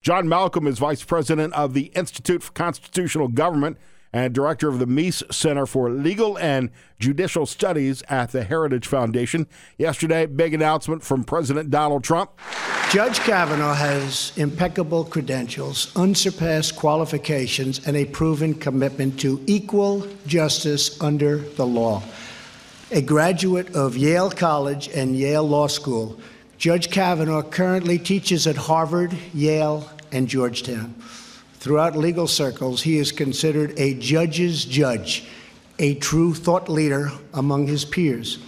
[0.00, 3.76] John Malcolm is Vice President of the Institute for Constitutional Government
[4.12, 9.48] and Director of the Meese Center for Legal and Judicial Studies at the Heritage Foundation.
[9.76, 12.30] Yesterday, big announcement from President Donald Trump.
[12.90, 21.38] Judge Kavanaugh has impeccable credentials, unsurpassed qualifications, and a proven commitment to equal justice under
[21.38, 22.02] the law.
[22.92, 26.18] A graduate of Yale College and Yale Law School,
[26.58, 30.92] Judge Kavanaugh currently teaches at Harvard, Yale, and Georgetown.
[31.54, 35.28] Throughout legal circles, he is considered a judge's judge,
[35.78, 38.38] a true thought leader among his peers.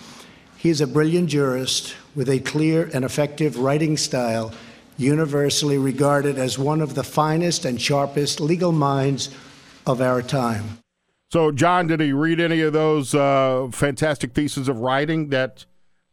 [0.56, 4.52] He is a brilliant jurist with a clear and effective writing style,
[4.96, 9.30] universally regarded as one of the finest and sharpest legal minds
[9.86, 10.78] of our time.
[11.30, 15.64] So, John, did he read any of those uh, fantastic pieces of writing that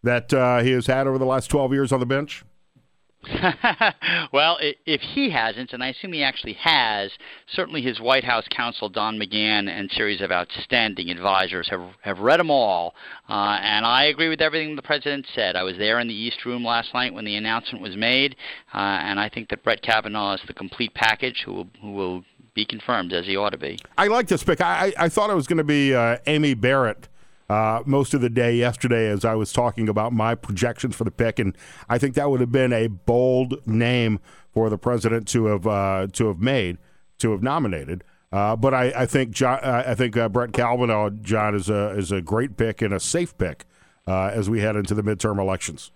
[0.04, 2.44] that uh, he has had over the last 12 years on the bench?
[4.32, 7.12] well, if he hasn't, and I assume he actually has,
[7.52, 12.40] certainly his White House counsel Don McGahn and series of outstanding advisors have have read
[12.40, 12.94] them all.
[13.30, 15.56] Uh, and I agree with everything the president said.
[15.56, 18.36] I was there in the East Room last night when the announcement was made,
[18.74, 22.24] uh, and I think that Brett Kavanaugh is the complete package who will who will
[22.54, 23.78] be confirmed as he ought to be.
[23.98, 24.62] I like this pick.
[24.62, 27.08] I I thought it was going to be uh, Amy Barrett
[27.50, 31.12] uh, most of the day yesterday as I was talking about my projections for the
[31.12, 31.56] pick, and
[31.88, 34.20] I think that would have been a bold name
[34.54, 36.78] for the president to have uh, to have made
[37.20, 38.04] to have nominated.
[38.32, 42.12] Uh, but I, I, think John, I think uh, Brett Kavanaugh, John, is a is
[42.12, 43.66] a great pick and a safe pick
[44.06, 45.92] uh, as we head into the midterm elections.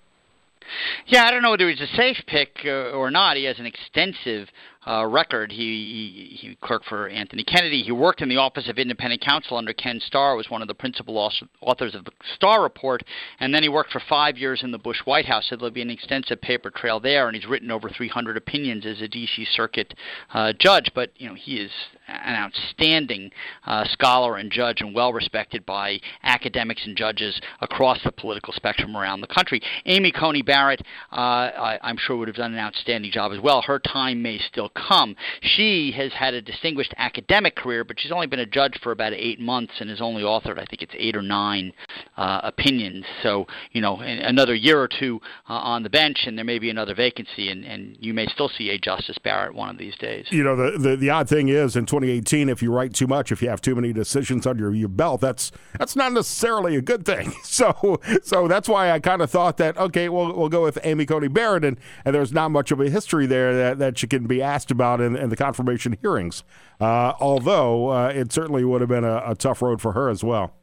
[1.07, 3.35] Yeah, I don't know whether he's a safe pick uh, or not.
[3.35, 4.47] He has an extensive
[4.87, 5.51] uh, record.
[5.51, 7.83] He, he, he clerked for Anthony Kennedy.
[7.83, 10.73] He worked in the Office of Independent Counsel under Ken Starr, was one of the
[10.73, 11.17] principal
[11.61, 13.03] authors of the Starr Report,
[13.39, 15.47] and then he worked for five years in the Bush White House.
[15.49, 19.01] So there'll be an extensive paper trail there, and he's written over 300 opinions as
[19.01, 19.45] a D.C.
[19.45, 19.93] Circuit
[20.33, 20.91] uh, judge.
[20.95, 21.71] But you know, he is
[22.11, 23.31] an outstanding
[23.65, 28.95] uh, scholar and judge, and well respected by academics and judges across the political spectrum
[28.95, 29.61] around the country.
[29.85, 33.61] Amy Coney Barrett, uh, I, I'm sure, would have done an outstanding job as well.
[33.61, 35.15] Her time may still come.
[35.41, 39.13] She has had a distinguished academic career, but she's only been a judge for about
[39.13, 41.73] eight months and has only authored, I think it's eight or nine
[42.17, 43.05] uh, opinions.
[43.23, 46.69] So, you know, another year or two uh, on the bench, and there may be
[46.69, 50.25] another vacancy, and, and you may still see a Justice Barrett one of these days.
[50.29, 53.31] You know, the, the, the odd thing is in 2018, if you write too much,
[53.31, 57.05] if you have too many decisions under your belt, that's that's not necessarily a good
[57.05, 57.33] thing.
[57.51, 61.05] So, so that's why I kind of thought that okay, we'll we'll go with Amy
[61.05, 64.25] Coney Barrett, and, and there's not much of a history there that, that she can
[64.25, 66.43] be asked about in, in the confirmation hearings.
[66.79, 70.23] Uh, although uh, it certainly would have been a, a tough road for her as
[70.23, 70.53] well.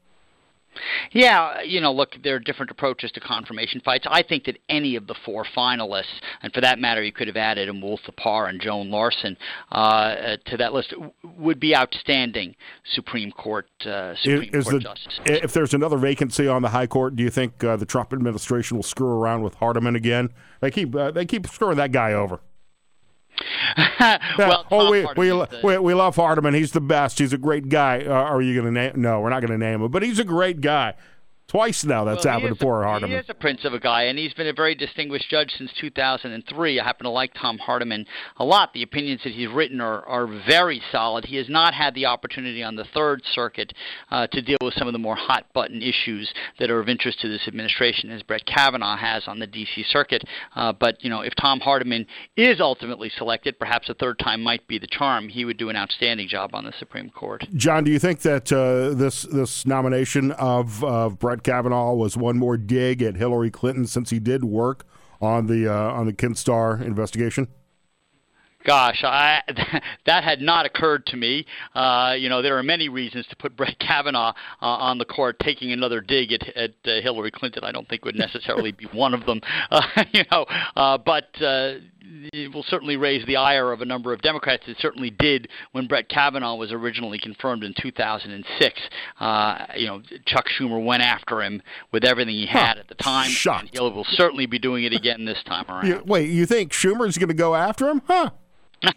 [1.12, 4.06] Yeah, you know, look, there are different approaches to confirmation fights.
[4.08, 7.36] I think that any of the four finalists, and for that matter, you could have
[7.36, 9.36] added Amul Thapar and Joan Larsen
[9.72, 10.94] uh, to that list,
[11.36, 12.54] would be outstanding
[12.94, 15.20] Supreme Court uh, Supreme is, Court the, justices.
[15.26, 18.76] If there's another vacancy on the High Court, do you think uh, the Trump administration
[18.76, 20.30] will screw around with Hardiman again?
[20.60, 22.40] They keep uh, they keep screwing that guy over.
[24.38, 25.60] Well, oh, we we, the...
[25.62, 26.54] we, we love Hardiman.
[26.54, 27.18] He's the best.
[27.18, 28.04] He's a great guy.
[28.04, 29.00] Uh, are you going to name?
[29.00, 29.90] No, we're not going to name him.
[29.90, 30.94] But he's a great guy.
[31.48, 33.10] Twice now that's well, happened to poor Hardiman.
[33.10, 35.70] He is a prince of a guy, and he's been a very distinguished judge since
[35.80, 36.78] 2003.
[36.78, 38.04] I happen to like Tom Hardiman
[38.36, 38.74] a lot.
[38.74, 41.24] The opinions that he's written are, are very solid.
[41.24, 43.72] He has not had the opportunity on the Third Circuit
[44.10, 47.18] uh, to deal with some of the more hot button issues that are of interest
[47.20, 49.84] to this administration, as Brett Kavanaugh has on the D.C.
[49.88, 50.24] Circuit.
[50.54, 52.06] Uh, but you know, if Tom Hardiman
[52.36, 55.30] is ultimately selected, perhaps a third time might be the charm.
[55.30, 57.46] He would do an outstanding job on the Supreme Court.
[57.54, 62.16] John, do you think that uh, this this nomination of of Brett Brett Kavanaugh was
[62.16, 64.84] one more dig at Hillary Clinton since he did work
[65.20, 67.46] on the uh, on the Ken Starr investigation?
[68.64, 69.40] Gosh, I,
[70.06, 71.46] that had not occurred to me.
[71.76, 75.38] Uh, you know, there are many reasons to put Brett Kavanaugh uh, on the court.
[75.38, 79.14] Taking another dig at, at uh, Hillary Clinton, I don't think would necessarily be one
[79.14, 79.40] of them.
[79.70, 79.82] Uh,
[80.12, 80.46] you know,
[80.76, 81.74] uh, but uh,
[82.32, 84.64] it will certainly raise the ire of a number of Democrats.
[84.66, 88.80] It certainly did when Brett Kavanaugh was originally confirmed in 2006.
[89.20, 91.62] Uh, you know, Chuck Schumer went after him
[91.92, 92.80] with everything he had huh.
[92.80, 93.30] at the time.
[93.30, 93.70] Shocked.
[93.72, 95.86] He will certainly be doing it again this time around.
[95.86, 98.02] You, wait, you think Schumer's going to go after him?
[98.06, 98.30] Huh?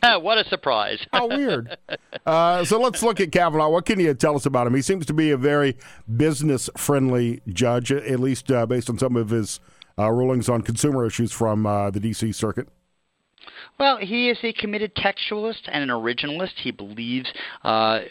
[0.20, 1.00] what a surprise!
[1.12, 1.78] How weird.
[2.24, 3.70] Uh, so let's look at Kavanaugh.
[3.70, 4.76] What can you tell us about him?
[4.76, 5.76] He seems to be a very
[6.18, 9.60] business-friendly judge, at least uh, based on some of his
[9.98, 12.32] uh, rulings on consumer issues from uh, the D.C.
[12.34, 12.68] Circuit.
[13.80, 16.54] Well, he is a committed textualist and an originalist.
[16.58, 17.32] He believes
[17.64, 18.02] uh,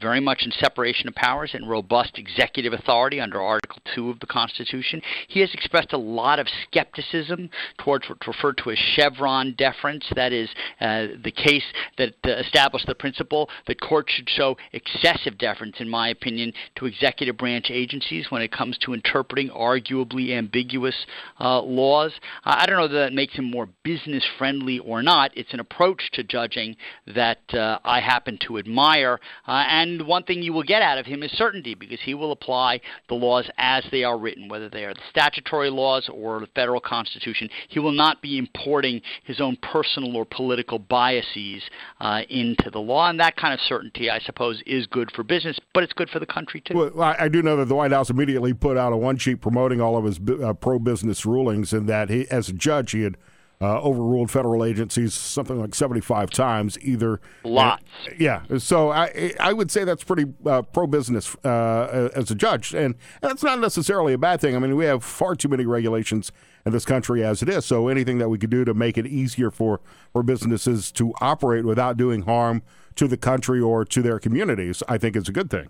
[0.00, 4.26] very much in separation of powers and robust executive authority under Article 2 of the
[4.26, 5.00] Constitution.
[5.28, 10.04] He has expressed a lot of skepticism towards what's referred to as Chevron deference.
[10.16, 10.48] That is
[10.80, 11.64] uh, the case
[11.98, 16.86] that uh, established the principle that courts should show excessive deference, in my opinion, to
[16.86, 21.06] executive branch agencies when it comes to interpreting arguably ambiguous
[21.38, 22.12] uh, laws.
[22.44, 26.10] I don't know that that makes him more business friendly or not it's an approach
[26.12, 26.76] to judging
[27.14, 29.18] that uh, I happen to admire.
[29.46, 32.32] Uh, and one thing you will get out of him is certainty because he will
[32.32, 36.46] apply the laws as they are written, whether they are the statutory laws or the
[36.54, 37.48] federal constitution.
[37.68, 41.62] He will not be importing his own personal or political biases
[42.00, 43.08] uh, into the law.
[43.08, 46.18] And that kind of certainty, I suppose, is good for business, but it's good for
[46.18, 46.74] the country too.
[46.76, 49.80] Well, I do know that the White House immediately put out a one sheet promoting
[49.80, 53.16] all of his uh, pro business rulings, and that he, as a judge, he had
[53.60, 57.20] uh, overruled federal agencies something like 75 times, either.
[57.44, 57.82] Lots.
[58.06, 58.42] Uh, yeah.
[58.58, 62.74] So I I would say that's pretty uh, pro business uh, as a judge.
[62.74, 64.56] And that's not necessarily a bad thing.
[64.56, 66.32] I mean, we have far too many regulations
[66.64, 67.64] in this country as it is.
[67.64, 69.80] So anything that we could do to make it easier for,
[70.12, 72.62] for businesses to operate without doing harm
[72.96, 75.68] to the country or to their communities, I think is a good thing.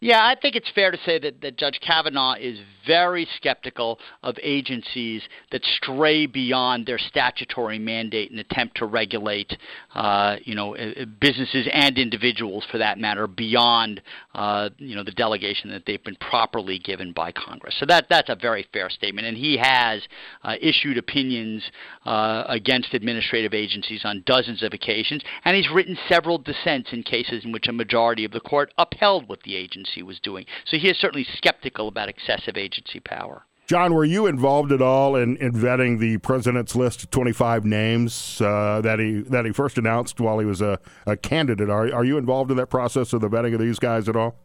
[0.00, 4.36] Yeah, I think it's fair to say that, that Judge Kavanaugh is very skeptical of
[4.40, 9.56] agencies that stray beyond their statutory mandate and attempt to regulate,
[9.96, 14.00] uh, you know, uh, businesses and individuals, for that matter, beyond,
[14.36, 17.74] uh, you know, the delegation that they've been properly given by Congress.
[17.80, 20.00] So that that's a very fair statement, and he has
[20.44, 21.64] uh, issued opinions
[22.06, 27.44] uh, against administrative agencies on dozens of occasions, and he's written several dissents in cases
[27.44, 30.46] in which a majority of the court upheld what the agency agency was doing.
[30.66, 33.44] So he is certainly skeptical about excessive agency power.
[33.66, 38.40] John, were you involved at all in, in vetting the president's list of 25 names
[38.40, 41.68] uh, that he that he first announced while he was a, a candidate?
[41.68, 44.36] Are, are you involved in that process of the vetting of these guys at all?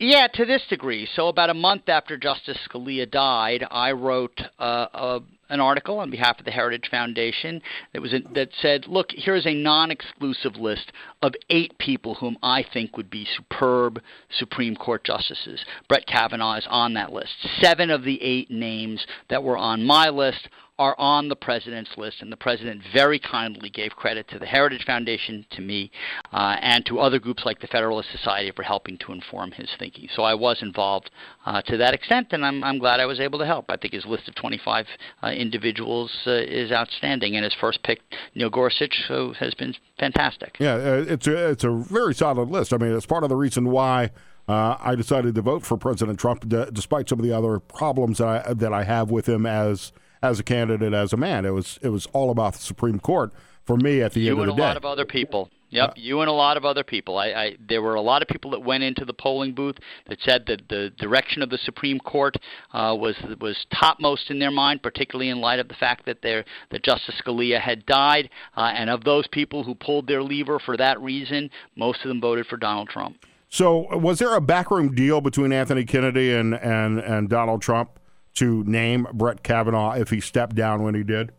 [0.00, 1.06] Yeah, to this degree.
[1.14, 6.10] So, about a month after Justice Scalia died, I wrote uh, a, an article on
[6.10, 7.62] behalf of the Heritage Foundation
[7.92, 10.92] that was a, that said, "Look, here's a non-exclusive list
[11.22, 14.00] of eight people whom I think would be superb
[14.30, 15.64] Supreme Court justices.
[15.88, 17.34] Brett Kavanaugh is on that list.
[17.60, 20.48] Seven of the eight names that were on my list
[20.78, 24.84] are on the president's list, and the president very kindly gave credit to the Heritage
[24.86, 25.90] Foundation, to me,
[26.32, 30.08] uh, and to other groups like the Federalist Society for helping to inform his thinking.
[30.14, 31.10] So I was involved
[31.46, 33.66] uh, to that extent, and I'm, I'm glad I was able to help.
[33.68, 34.86] I think his list of 25
[35.22, 38.00] uh, individuals uh, is outstanding, and his first pick,
[38.34, 39.10] Neil Gorsuch,
[39.40, 40.56] has been fantastic.
[40.60, 42.72] Yeah, uh, it's a, it's a very solid list.
[42.72, 44.10] I mean, it's part of the reason why.
[44.48, 48.16] Uh, I decided to vote for President Trump, d- despite some of the other problems
[48.16, 49.92] that I, that I have with him as
[50.22, 51.44] as a candidate, as a man.
[51.44, 53.32] It was it was all about the Supreme Court
[53.64, 54.56] for me at the you end of the day.
[54.56, 55.50] You and a lot of other people.
[55.70, 57.18] Yep, uh, you and a lot of other people.
[57.18, 59.76] I, I there were a lot of people that went into the polling booth
[60.08, 62.36] that said that the direction of the Supreme Court
[62.72, 66.44] uh, was was topmost in their mind, particularly in light of the fact that their
[66.70, 68.30] that Justice Scalia had died.
[68.56, 72.20] Uh, and of those people who pulled their lever for that reason, most of them
[72.20, 73.18] voted for Donald Trump.
[73.50, 77.98] So, was there a backroom deal between Anthony Kennedy and and and Donald Trump?
[78.38, 81.32] To name Brett Kavanaugh if he stepped down when he did?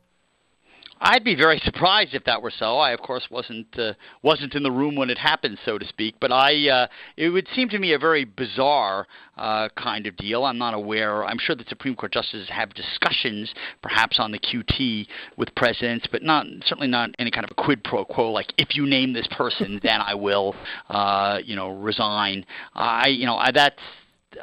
[1.02, 2.78] I'd be very surprised if that were so.
[2.78, 6.16] I, of course, wasn't uh, wasn't in the room when it happened, so to speak.
[6.20, 10.44] But I, uh, it would seem to me a very bizarre uh, kind of deal.
[10.44, 11.24] I'm not aware.
[11.24, 16.22] I'm sure that Supreme Court justices have discussions, perhaps on the QT with presidents, but
[16.22, 18.32] not certainly not any kind of a quid pro quo.
[18.32, 20.54] Like if you name this person, then I will,
[20.90, 22.46] uh, you know, resign.
[22.76, 23.80] I, you know, I, that's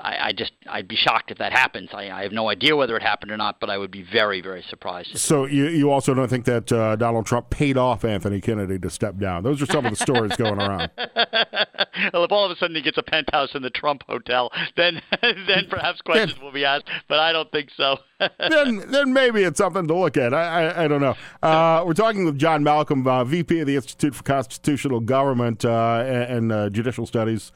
[0.00, 1.90] I, I just I'd be shocked if that happens.
[1.92, 4.40] I, I have no idea whether it happened or not, but I would be very
[4.40, 5.16] very surprised.
[5.18, 8.90] So you you also don't think that uh, Donald Trump paid off Anthony Kennedy to
[8.90, 9.44] step down?
[9.44, 10.90] Those are some of the stories going around.
[10.96, 15.00] well, if all of a sudden he gets a penthouse in the Trump hotel, then
[15.22, 16.88] then perhaps questions then, will be asked.
[17.08, 17.98] But I don't think so.
[18.38, 20.34] then then maybe it's something to look at.
[20.34, 21.16] I I, I don't know.
[21.42, 26.02] Uh, we're talking with John Malcolm, uh, VP of the Institute for Constitutional Government uh,
[26.06, 27.52] and, and uh, Judicial Studies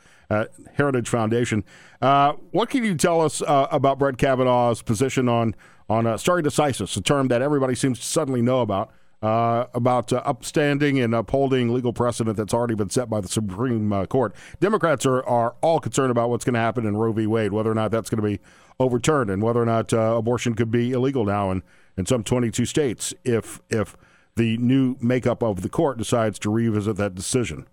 [0.75, 1.65] Heritage Foundation.
[2.01, 5.55] Uh, what can you tell us uh, about Brett Kavanaugh's position on
[5.89, 8.93] on uh, stare decisis, a term that everybody seems to suddenly know about?
[9.23, 13.93] Uh, about uh, upstanding and upholding legal precedent that's already been set by the Supreme
[13.93, 14.35] uh, Court.
[14.61, 17.27] Democrats are, are all concerned about what's going to happen in Roe v.
[17.27, 18.41] Wade, whether or not that's going to be
[18.79, 21.63] overturned, and whether or not uh, abortion could be illegal now in,
[21.99, 23.95] in some 22 states if if
[24.37, 27.67] the new makeup of the court decides to revisit that decision.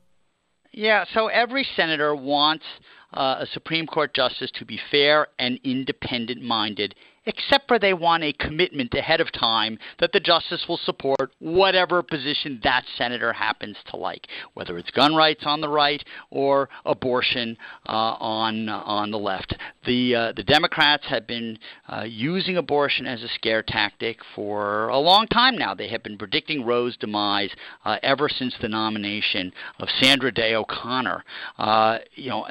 [0.71, 2.65] Yeah, so every senator wants
[3.13, 6.95] uh, a Supreme Court justice to be fair and independent minded
[7.27, 12.01] except for they want a commitment ahead of time that the justice will support whatever
[12.01, 17.57] position that senator happens to like, whether it's gun rights on the right or abortion
[17.87, 19.55] uh, on on the left.
[19.85, 24.97] The uh, the Democrats have been uh, using abortion as a scare tactic for a
[24.97, 25.73] long time now.
[25.73, 27.51] They have been predicting Roe's demise
[27.83, 31.25] uh, ever since the nomination of Sandra Day O'Connor.
[31.57, 32.47] Uh, you know,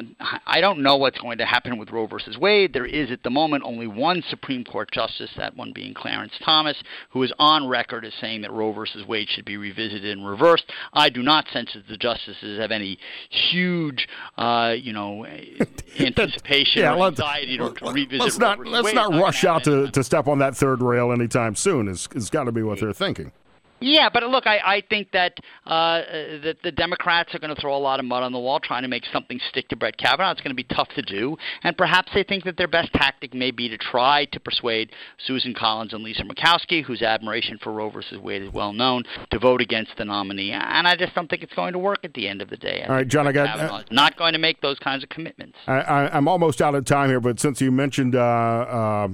[0.47, 2.75] I don't know what's going to happen with Roe versus Wade.
[2.75, 6.77] There is at the moment only one Supreme Court justice, that one being Clarence Thomas,
[7.11, 10.65] who is on record as saying that Roe versus Wade should be revisited and reversed.
[10.93, 12.99] I do not sense that the justices have any
[13.31, 15.27] huge, uh, you know,
[15.99, 18.21] anticipation yeah, or anxiety to, to revisit.
[18.21, 18.95] Let's not let's Wade.
[18.95, 21.89] not rush out to, to step on that third rail anytime soon.
[21.89, 23.33] Is it's got to be what they're thinking.
[23.81, 26.01] Yeah, but look, I, I think that uh,
[26.43, 28.83] that the Democrats are going to throw a lot of mud on the wall trying
[28.83, 30.33] to make something stick to Brett Kavanaugh.
[30.33, 33.35] It's going to be tough to do, and perhaps they think that their best tactic
[33.35, 34.93] may be to try to persuade
[35.27, 39.39] Susan Collins and Lisa Murkowski, whose admiration for Roe versus Wade is well known, to
[39.39, 40.53] vote against the nominee.
[40.53, 42.83] And I just don't think it's going to work at the end of the day.
[42.83, 45.11] I All right, John, Brett I got uh, not going to make those kinds of
[45.11, 45.59] commitments.
[45.67, 49.09] I, am almost out of time here, but since you mentioned uh, uh,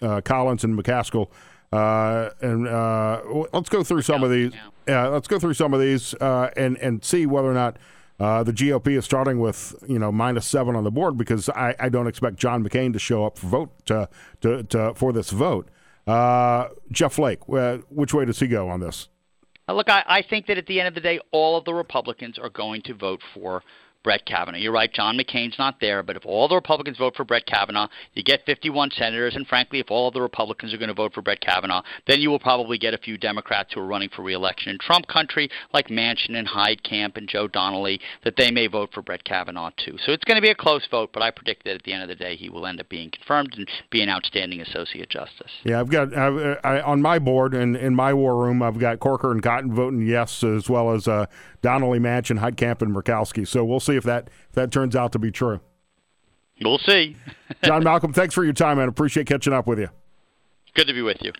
[0.00, 1.28] uh Collins and McCaskill.
[1.72, 3.20] Uh, and uh,
[3.52, 4.52] let's go through some of these.
[4.86, 7.76] Yeah, let's go through some of these uh, and and see whether or not
[8.18, 11.74] uh, the GOP is starting with you know minus seven on the board because I,
[11.78, 14.08] I don't expect John McCain to show up for vote to,
[14.40, 15.68] to, to for this vote.
[16.06, 19.08] Uh, Jeff Flake, uh, which way does he go on this?
[19.68, 22.38] Look, I, I think that at the end of the day, all of the Republicans
[22.38, 23.64] are going to vote for
[24.02, 24.58] Brett Kavanaugh.
[24.58, 27.88] You're right, John McCain's not there, but if all the Republicans vote for Brett Kavanaugh,
[28.14, 31.22] you get 51 senators, and frankly, if all the Republicans are going to vote for
[31.22, 34.70] Brett Kavanaugh, then you will probably get a few Democrats who are running for reelection
[34.70, 39.02] in Trump country, like Manchin and Heitkamp and Joe Donnelly, that they may vote for
[39.02, 39.96] Brett Kavanaugh too.
[40.04, 42.02] So it's going to be a close vote, but I predict that at the end
[42.02, 45.50] of the day, he will end up being confirmed and be an outstanding associate justice.
[45.64, 49.00] Yeah, I've got I've, I, on my board and in my war room, I've got
[49.00, 51.26] Corker and Cotton voting yes, as well as uh,
[51.62, 53.46] Donnelly, Manchin, Heitkamp, and Murkowski.
[53.46, 55.60] So we'll see if that if that turns out to be true.
[56.62, 57.16] We'll see.
[57.62, 58.88] John Malcolm, thanks for your time, man.
[58.88, 59.88] Appreciate catching up with you.
[60.74, 61.32] Good to be with you.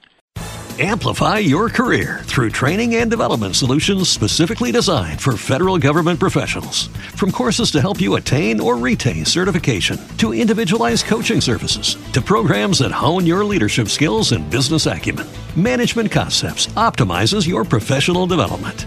[0.79, 6.89] Amplify your career through training and development solutions specifically designed for federal government professionals.
[7.17, 12.81] From courses to help you attain or retain certification, to individualized coaching services, to programs
[12.81, 18.87] that hone your leadership skills and business acumen, Management Concepts optimizes your professional development.